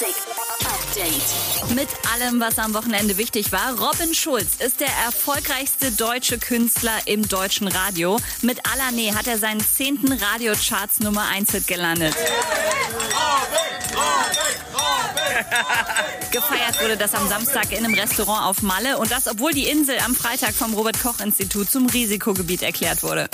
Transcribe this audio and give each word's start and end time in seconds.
Music 0.00 0.16
Update. 0.64 1.74
Mit 1.74 1.88
allem, 2.12 2.40
was 2.40 2.58
am 2.58 2.72
Wochenende 2.74 3.18
wichtig 3.18 3.52
war, 3.52 3.78
Robin 3.78 4.14
Schulz 4.14 4.56
ist 4.58 4.80
der 4.80 4.88
erfolgreichste 5.04 5.92
deutsche 5.92 6.38
Künstler 6.38 6.98
im 7.06 7.28
deutschen 7.28 7.68
Radio. 7.68 8.18
Mit 8.40 8.60
Alané 8.66 9.14
hat 9.14 9.26
er 9.26 9.38
seinen 9.38 9.60
zehnten 9.60 10.12
Radiocharts 10.12 11.00
Nummer 11.00 11.26
1 11.28 11.50
Hit 11.50 11.66
gelandet. 11.66 12.14
Gefeiert 16.30 16.82
wurde 16.82 16.96
das 16.96 17.14
am 17.14 17.28
Samstag 17.28 17.72
in 17.72 17.84
einem 17.84 17.94
Restaurant 17.94 18.46
auf 18.46 18.62
Malle 18.62 18.96
und 18.98 19.10
das, 19.10 19.26
obwohl 19.26 19.52
die 19.52 19.68
Insel 19.68 19.98
am 19.98 20.14
Freitag 20.14 20.54
vom 20.54 20.72
Robert 20.74 21.02
Koch 21.02 21.20
Institut 21.20 21.70
zum 21.70 21.86
Risikogebiet 21.86 22.62
erklärt 22.62 23.02
wurde. 23.02 23.28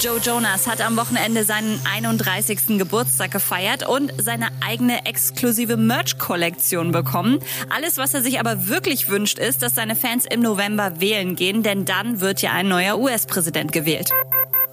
Joe 0.00 0.18
Jonas 0.18 0.66
hat 0.66 0.80
am 0.80 0.96
Wochenende 0.96 1.44
seinen 1.44 1.80
31. 1.90 2.78
Geburtstag 2.78 3.30
gefeiert 3.30 3.86
und 3.88 4.12
seine 4.20 4.48
eigene 4.66 5.06
exklusive 5.06 5.76
Merch-Kollektion 5.76 6.92
bekommen. 6.92 7.38
Alles, 7.70 7.96
was 7.96 8.12
er 8.12 8.22
sich 8.22 8.38
aber 8.38 8.68
wirklich 8.68 9.08
wünscht, 9.08 9.38
ist, 9.38 9.62
dass 9.62 9.74
seine 9.74 9.96
Fans 9.96 10.26
im 10.26 10.40
November 10.40 11.00
wählen 11.00 11.36
gehen, 11.36 11.62
denn 11.62 11.84
dann 11.84 12.20
wird 12.20 12.42
ja 12.42 12.52
ein 12.52 12.68
neuer 12.68 12.98
US-Präsident 12.98 13.72
gewählt. 13.72 14.10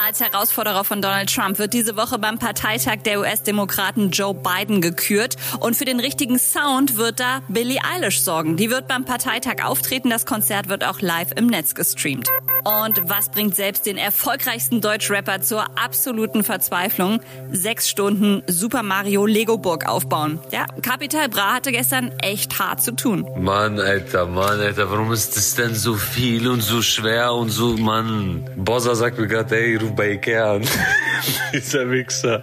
Als 0.00 0.20
Herausforderer 0.20 0.84
von 0.84 1.02
Donald 1.02 1.34
Trump 1.34 1.58
wird 1.58 1.74
diese 1.74 1.96
Woche 1.96 2.18
beim 2.18 2.38
Parteitag 2.38 2.98
der 3.04 3.18
US-Demokraten 3.20 4.10
Joe 4.10 4.32
Biden 4.32 4.80
gekürt. 4.80 5.36
Und 5.58 5.76
für 5.76 5.84
den 5.84 5.98
richtigen 5.98 6.38
Sound 6.38 6.96
wird 6.96 7.18
da 7.18 7.42
Billie 7.48 7.80
Eilish 7.84 8.20
sorgen. 8.20 8.56
Die 8.56 8.70
wird 8.70 8.86
beim 8.86 9.04
Parteitag 9.04 9.64
auftreten. 9.64 10.08
Das 10.08 10.24
Konzert 10.24 10.68
wird 10.68 10.84
auch 10.84 11.00
live 11.00 11.32
im 11.36 11.48
Netz 11.48 11.74
gestreamt. 11.74 12.28
Und 12.68 13.08
was 13.08 13.30
bringt 13.30 13.56
selbst 13.56 13.86
den 13.86 13.96
erfolgreichsten 13.96 14.82
Deutschrapper 14.82 15.40
zur 15.40 15.64
absoluten 15.82 16.44
Verzweiflung? 16.44 17.22
Sechs 17.50 17.88
Stunden 17.88 18.42
Super 18.46 18.82
Mario 18.82 19.24
Lego 19.24 19.56
Burg 19.56 19.88
aufbauen. 19.88 20.38
Ja, 20.52 20.66
Capital 20.82 21.30
Bra 21.30 21.54
hatte 21.54 21.72
gestern 21.72 22.12
echt 22.18 22.58
hart 22.58 22.82
zu 22.82 22.94
tun. 22.94 23.26
Mann, 23.38 23.80
Alter, 23.80 24.26
Mann, 24.26 24.60
Alter, 24.60 24.90
warum 24.90 25.12
ist 25.12 25.34
das 25.38 25.54
denn 25.54 25.74
so 25.74 25.94
viel 25.94 26.46
und 26.46 26.60
so 26.60 26.82
schwer 26.82 27.32
und 27.32 27.48
so, 27.48 27.74
Mann? 27.78 28.46
Bossa 28.56 28.94
sagt 28.94 29.18
mir 29.18 29.28
gerade, 29.28 29.56
ey, 29.56 29.76
ruf 29.76 29.96
bei 29.96 30.10
Ikea 30.10 30.56
an. 30.56 30.62
Dieser 31.54 31.88
Wichser. 31.90 32.42